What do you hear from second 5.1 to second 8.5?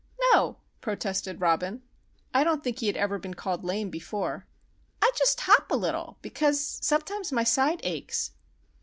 just hop a little, because sometimes my side aches."